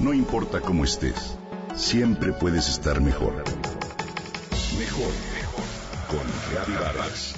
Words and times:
No 0.00 0.14
importa 0.14 0.62
cómo 0.62 0.84
estés, 0.84 1.36
siempre 1.74 2.32
puedes 2.32 2.70
estar 2.70 3.02
mejor. 3.02 3.34
Mejor, 4.78 5.12
mejor. 5.34 5.64
Con 6.08 6.26
Reavivadas. 6.50 7.34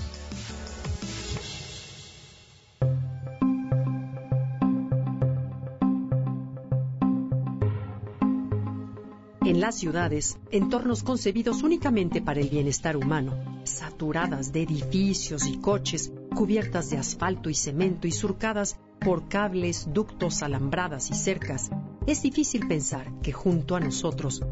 En 9.44 9.60
las 9.60 9.76
ciudades, 9.76 10.38
entornos 10.52 11.02
concebidos 11.02 11.64
únicamente 11.64 12.22
para 12.22 12.38
el 12.38 12.48
bienestar 12.48 12.96
humano, 12.96 13.34
saturadas 13.64 14.52
de 14.52 14.62
edificios 14.62 15.48
y 15.48 15.58
coches, 15.58 16.12
cubiertas 16.32 16.90
de 16.90 16.98
asfalto 16.98 17.50
y 17.50 17.54
cemento 17.54 18.06
y 18.06 18.12
surcadas 18.12 18.78
por 19.00 19.26
cables, 19.26 19.88
ductos, 19.92 20.44
alambradas 20.44 21.10
y 21.10 21.14
cercas, 21.14 21.72
es 22.06 22.22
difícil 22.22 22.66
pensar 22.66 23.12
que 23.22 23.32
junto 23.32 23.76
a 23.76 23.80
nosotros 23.80 24.42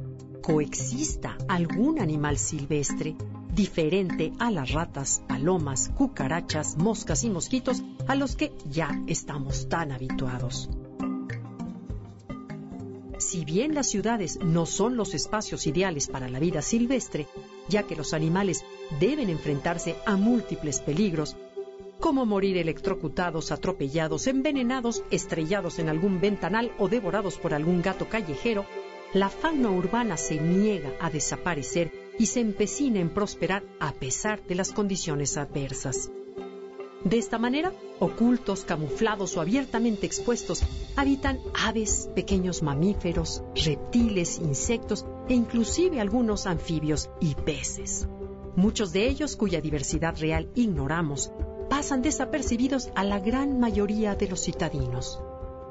coexista 0.43 1.37
algún 1.49 2.01
animal 2.01 2.39
silvestre 2.39 3.17
diferente 3.55 4.33
a 4.39 4.51
las 4.51 4.71
ratas, 4.71 5.23
palomas, 5.27 5.91
cucarachas, 5.97 6.77
moscas 6.77 7.25
y 7.25 7.31
mosquitos 7.31 7.83
a 8.07 8.15
los 8.15 8.37
que 8.37 8.53
ya 8.71 9.03
estamos 9.07 9.69
tan 9.69 9.93
habituados. 9.93 10.71
Si 13.19 13.45
bien 13.45 13.75
las 13.75 13.89
ciudades 13.89 14.39
no 14.43 14.65
son 14.65 14.97
los 14.97 15.15
espacios 15.15 15.67
ideales 15.67 16.09
para 16.09 16.29
la 16.29 16.39
vida 16.39 16.63
silvestre, 16.63 17.27
ya 17.69 17.83
que 17.83 17.95
los 17.95 18.15
animales 18.15 18.65
deben 18.99 19.29
enfrentarse 19.29 19.97
a 20.07 20.17
múltiples 20.17 20.81
peligros, 20.81 21.37
como 22.11 22.27
morir 22.27 22.57
electrocutados, 22.57 23.53
atropellados, 23.53 24.27
envenenados, 24.27 25.05
estrellados 25.13 25.79
en 25.79 25.89
algún 25.89 26.21
ventanal 26.21 26.73
o 26.77 26.89
devorados 26.89 27.39
por 27.39 27.55
algún 27.55 27.83
gato 27.83 28.09
callejero, 28.09 28.67
la 29.15 29.29
fauna 29.29 29.71
urbana 29.71 30.17
se 30.17 30.41
niega 30.41 30.91
a 31.01 31.09
desaparecer 31.09 31.93
y 32.19 32.27
se 32.27 32.41
empecina 32.41 32.99
en 32.99 33.11
prosperar 33.11 33.63
a 33.79 33.93
pesar 33.93 34.45
de 34.45 34.57
las 34.57 34.73
condiciones 34.73 35.37
adversas. 35.37 36.11
De 37.05 37.17
esta 37.17 37.39
manera, 37.39 37.73
ocultos, 38.01 38.65
camuflados 38.65 39.37
o 39.37 39.41
abiertamente 39.41 40.05
expuestos, 40.05 40.65
habitan 40.97 41.39
aves, 41.55 42.11
pequeños 42.17 42.61
mamíferos, 42.61 43.45
reptiles, 43.55 44.41
insectos 44.41 45.07
e 45.29 45.35
inclusive 45.35 46.01
algunos 46.01 46.49
anfibios 46.49 47.09
y 47.21 47.37
peces. 47.37 48.09
Muchos 48.57 48.93
de 48.93 49.07
ellos, 49.07 49.37
cuya 49.37 49.61
diversidad 49.61 50.19
real 50.19 50.51
ignoramos, 50.57 51.33
pasan 51.81 52.03
desapercibidos 52.03 52.91
a 52.95 53.05
la 53.05 53.19
gran 53.21 53.59
mayoría 53.59 54.15
de 54.15 54.29
los 54.29 54.43
citadinos. 54.45 55.19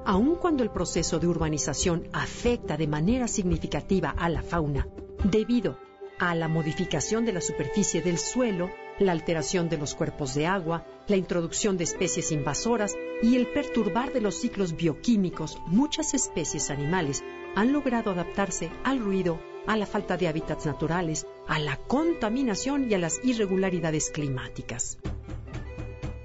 Aun 0.05 0.37
cuando 0.37 0.63
el 0.63 0.71
proceso 0.71 1.19
de 1.19 1.27
urbanización 1.27 2.07
afecta 2.13 2.77
de 2.77 2.87
manera 2.87 3.27
significativa 3.27 4.09
a 4.17 4.27
la 4.27 4.41
fauna, 4.41 4.87
debido 5.23 5.77
a 6.17 6.33
la 6.33 6.47
modificación 6.47 7.25
de 7.25 7.33
la 7.33 7.41
superficie 7.41 8.01
del 8.01 8.17
suelo, 8.17 8.71
la 8.97 9.11
alteración 9.11 9.69
de 9.69 9.77
los 9.77 9.93
cuerpos 9.93 10.33
de 10.33 10.47
agua, 10.47 10.83
la 11.07 11.15
introducción 11.15 11.77
de 11.77 11.83
especies 11.83 12.31
invasoras 12.31 12.95
y 13.21 13.35
el 13.35 13.45
perturbar 13.53 14.11
de 14.11 14.21
los 14.21 14.33
ciclos 14.33 14.75
bioquímicos, 14.75 15.61
muchas 15.67 16.15
especies 16.15 16.71
animales 16.71 17.23
han 17.55 17.71
logrado 17.71 18.09
adaptarse 18.09 18.71
al 18.83 18.97
ruido, 18.97 19.39
a 19.67 19.77
la 19.77 19.85
falta 19.85 20.17
de 20.17 20.27
hábitats 20.27 20.65
naturales, 20.65 21.27
a 21.47 21.59
la 21.59 21.77
contaminación 21.77 22.89
y 22.89 22.95
a 22.95 22.97
las 22.97 23.23
irregularidades 23.23 24.09
climáticas. 24.09 24.97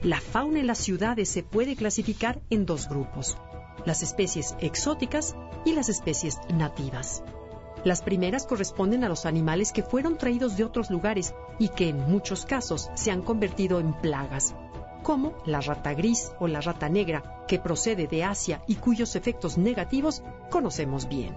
La 0.04 0.20
fauna 0.20 0.60
en 0.60 0.66
las 0.66 0.76
ciudades 0.76 1.30
se 1.30 1.42
puede 1.42 1.76
clasificar 1.76 2.42
en 2.50 2.66
dos 2.66 2.90
grupos, 2.90 3.38
las 3.86 4.02
especies 4.02 4.54
exóticas 4.60 5.34
y 5.64 5.72
las 5.72 5.88
especies 5.88 6.38
nativas. 6.52 7.22
Las 7.84 8.02
primeras 8.02 8.44
corresponden 8.44 9.02
a 9.04 9.08
los 9.08 9.24
animales 9.24 9.72
que 9.72 9.82
fueron 9.82 10.18
traídos 10.18 10.58
de 10.58 10.64
otros 10.64 10.90
lugares 10.90 11.34
y 11.58 11.70
que 11.70 11.88
en 11.88 12.00
muchos 12.00 12.44
casos 12.44 12.90
se 12.92 13.12
han 13.12 13.22
convertido 13.22 13.80
en 13.80 13.94
plagas, 13.94 14.54
como 15.02 15.32
la 15.46 15.62
rata 15.62 15.94
gris 15.94 16.32
o 16.38 16.48
la 16.48 16.60
rata 16.60 16.90
negra, 16.90 17.42
que 17.48 17.58
procede 17.58 18.06
de 18.06 18.24
Asia 18.24 18.62
y 18.66 18.74
cuyos 18.74 19.16
efectos 19.16 19.56
negativos 19.56 20.22
conocemos 20.50 21.08
bien. 21.08 21.34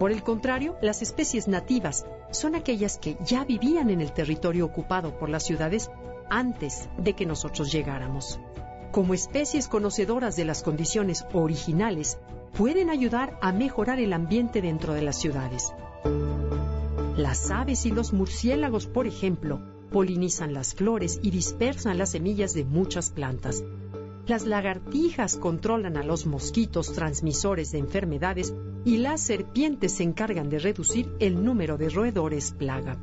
Por 0.00 0.10
el 0.10 0.24
contrario, 0.24 0.76
las 0.82 1.02
especies 1.02 1.46
nativas 1.46 2.04
son 2.32 2.56
aquellas 2.56 2.98
que 2.98 3.16
ya 3.24 3.44
vivían 3.44 3.90
en 3.90 4.00
el 4.00 4.10
territorio 4.10 4.66
ocupado 4.66 5.16
por 5.16 5.28
las 5.28 5.44
ciudades 5.44 5.88
antes 6.30 6.88
de 6.98 7.14
que 7.14 7.26
nosotros 7.26 7.72
llegáramos. 7.72 8.40
Como 8.92 9.14
especies 9.14 9.68
conocedoras 9.68 10.36
de 10.36 10.44
las 10.44 10.62
condiciones 10.62 11.26
originales, 11.32 12.18
pueden 12.56 12.90
ayudar 12.90 13.38
a 13.42 13.52
mejorar 13.52 14.00
el 14.00 14.12
ambiente 14.12 14.62
dentro 14.62 14.94
de 14.94 15.02
las 15.02 15.16
ciudades. 15.16 15.72
Las 17.16 17.50
aves 17.50 17.86
y 17.86 17.90
los 17.90 18.12
murciélagos, 18.12 18.86
por 18.86 19.06
ejemplo, 19.06 19.60
polinizan 19.90 20.54
las 20.54 20.74
flores 20.74 21.18
y 21.22 21.30
dispersan 21.30 21.98
las 21.98 22.10
semillas 22.10 22.54
de 22.54 22.64
muchas 22.64 23.10
plantas. 23.10 23.62
Las 24.26 24.44
lagartijas 24.44 25.36
controlan 25.36 25.96
a 25.96 26.02
los 26.02 26.26
mosquitos 26.26 26.92
transmisores 26.92 27.70
de 27.72 27.78
enfermedades 27.78 28.52
y 28.84 28.98
las 28.98 29.20
serpientes 29.20 29.92
se 29.92 30.02
encargan 30.02 30.50
de 30.50 30.58
reducir 30.58 31.14
el 31.20 31.44
número 31.44 31.78
de 31.78 31.90
roedores 31.90 32.52
plaga. 32.52 32.98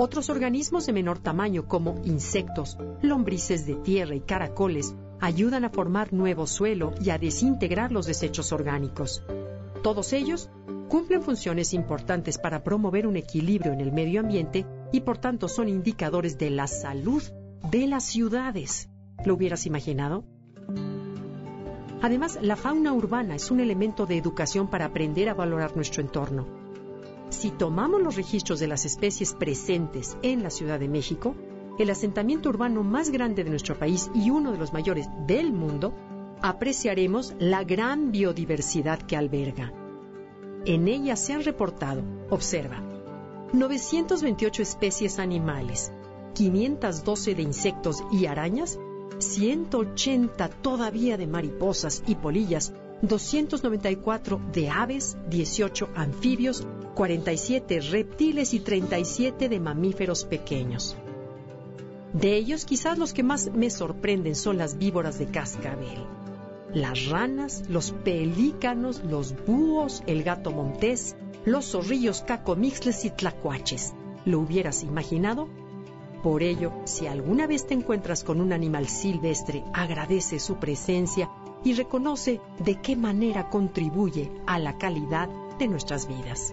Otros 0.00 0.30
organismos 0.30 0.86
de 0.86 0.92
menor 0.92 1.18
tamaño 1.18 1.66
como 1.66 2.00
insectos, 2.04 2.78
lombrices 3.02 3.66
de 3.66 3.74
tierra 3.74 4.14
y 4.14 4.20
caracoles 4.20 4.94
ayudan 5.18 5.64
a 5.64 5.70
formar 5.70 6.12
nuevo 6.12 6.46
suelo 6.46 6.92
y 7.00 7.10
a 7.10 7.18
desintegrar 7.18 7.90
los 7.90 8.06
desechos 8.06 8.52
orgánicos. 8.52 9.24
Todos 9.82 10.12
ellos 10.12 10.50
cumplen 10.88 11.20
funciones 11.20 11.74
importantes 11.74 12.38
para 12.38 12.62
promover 12.62 13.08
un 13.08 13.16
equilibrio 13.16 13.72
en 13.72 13.80
el 13.80 13.90
medio 13.90 14.20
ambiente 14.20 14.64
y 14.92 15.00
por 15.00 15.18
tanto 15.18 15.48
son 15.48 15.68
indicadores 15.68 16.38
de 16.38 16.50
la 16.50 16.68
salud 16.68 17.24
de 17.68 17.88
las 17.88 18.04
ciudades. 18.04 18.88
¿Lo 19.24 19.34
hubieras 19.34 19.66
imaginado? 19.66 20.22
Además, 22.02 22.38
la 22.40 22.54
fauna 22.54 22.92
urbana 22.92 23.34
es 23.34 23.50
un 23.50 23.58
elemento 23.58 24.06
de 24.06 24.16
educación 24.16 24.70
para 24.70 24.84
aprender 24.84 25.28
a 25.28 25.34
valorar 25.34 25.74
nuestro 25.74 26.02
entorno. 26.02 26.67
Si 27.38 27.52
tomamos 27.52 28.02
los 28.02 28.16
registros 28.16 28.58
de 28.58 28.66
las 28.66 28.84
especies 28.84 29.32
presentes 29.32 30.16
en 30.22 30.42
la 30.42 30.50
Ciudad 30.50 30.80
de 30.80 30.88
México, 30.88 31.36
el 31.78 31.88
asentamiento 31.88 32.48
urbano 32.48 32.82
más 32.82 33.10
grande 33.10 33.44
de 33.44 33.50
nuestro 33.50 33.78
país 33.78 34.10
y 34.12 34.30
uno 34.30 34.50
de 34.50 34.58
los 34.58 34.72
mayores 34.72 35.06
del 35.24 35.52
mundo, 35.52 35.94
apreciaremos 36.42 37.36
la 37.38 37.62
gran 37.62 38.10
biodiversidad 38.10 38.98
que 38.98 39.16
alberga. 39.16 39.72
En 40.64 40.88
ella 40.88 41.14
se 41.14 41.32
han 41.32 41.44
reportado, 41.44 42.02
observa, 42.28 42.82
928 43.52 44.60
especies 44.60 45.20
animales, 45.20 45.92
512 46.34 47.36
de 47.36 47.42
insectos 47.42 48.02
y 48.10 48.26
arañas, 48.26 48.80
180 49.18 50.48
todavía 50.48 51.16
de 51.16 51.28
mariposas 51.28 52.02
y 52.04 52.16
polillas, 52.16 52.72
294 53.02 54.40
de 54.52 54.70
aves, 54.70 55.16
18 55.30 55.90
anfibios, 55.94 56.66
47 56.98 57.80
reptiles 57.92 58.52
y 58.54 58.58
37 58.58 59.48
de 59.48 59.60
mamíferos 59.60 60.24
pequeños. 60.24 60.96
De 62.12 62.34
ellos, 62.34 62.64
quizás 62.64 62.98
los 62.98 63.12
que 63.12 63.22
más 63.22 63.52
me 63.54 63.70
sorprenden 63.70 64.34
son 64.34 64.58
las 64.58 64.78
víboras 64.78 65.16
de 65.20 65.26
cascabel, 65.26 66.04
las 66.74 67.06
ranas, 67.06 67.62
los 67.68 67.92
pelícanos, 67.92 69.04
los 69.04 69.32
búhos, 69.46 70.02
el 70.08 70.24
gato 70.24 70.50
montés, 70.50 71.14
los 71.44 71.70
zorrillos 71.70 72.22
cacomixles 72.22 73.04
y 73.04 73.10
tlacuaches. 73.10 73.94
¿Lo 74.24 74.40
hubieras 74.40 74.82
imaginado? 74.82 75.48
Por 76.24 76.42
ello, 76.42 76.72
si 76.82 77.06
alguna 77.06 77.46
vez 77.46 77.64
te 77.68 77.74
encuentras 77.74 78.24
con 78.24 78.40
un 78.40 78.52
animal 78.52 78.88
silvestre, 78.88 79.62
agradece 79.72 80.40
su 80.40 80.56
presencia 80.56 81.30
y 81.62 81.74
reconoce 81.74 82.40
de 82.58 82.80
qué 82.80 82.96
manera 82.96 83.50
contribuye 83.50 84.32
a 84.48 84.58
la 84.58 84.78
calidad 84.78 85.28
de 85.60 85.68
nuestras 85.68 86.08
vidas. 86.08 86.52